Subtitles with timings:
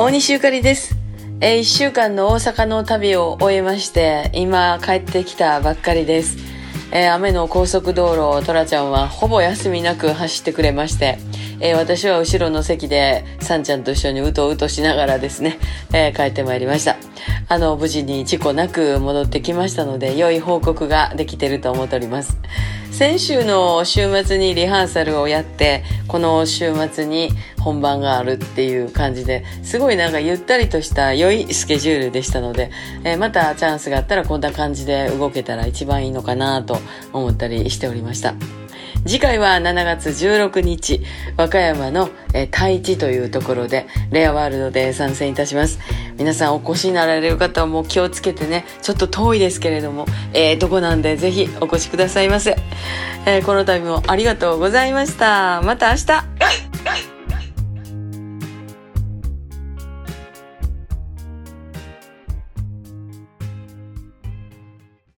[0.00, 0.96] 大西ゆかりです。
[1.42, 6.38] えー、一週間の大阪の旅を終えまして、今帰ってきたばっかりです。
[6.90, 11.18] えー雨の高速道路をトラちゃんはほぼ休みなく走ってくれまして、
[11.60, 15.58] えー私は後ろの席でサンちゃんと一緒にうとうとしながらですね、
[15.92, 16.96] えー帰ってまいりました。
[17.48, 22.38] あの、無事に事故なく戻ってきましたので、良い報告ができてると思っております。
[22.90, 32.70] 先週の週末にリハーサルをやって、この週末に本番があるっていう感じで、すごいなんかゆったりとした良いスケジュールでしたので、
[33.04, 36.78] えーまたチャンスがあったらこんな感じで動けたら一番いいのかなと
[37.12, 38.34] 思ったりしておりました。
[39.06, 41.00] 次回は7月16日、
[41.36, 45.78] 和歌山の、え太一というところで、レアワールドで参戦いたします。
[46.18, 52.56] 皆さんお越しになられる方はもう気をつけてね、ちょっと遠いですけれども、えー、とこなんでぜひお越しくださいませ。
[53.26, 55.62] えーこの度もありがとうございました。
[55.62, 56.69] また明日